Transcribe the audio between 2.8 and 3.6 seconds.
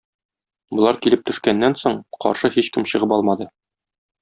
чыгып алмады.